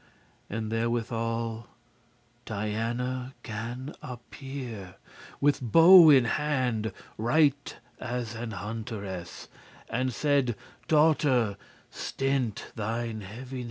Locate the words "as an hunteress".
7.99-9.47